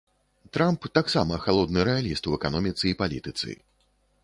[0.55, 3.49] Трамп таксама халодны рэаліст у эканоміцы і палітыцы.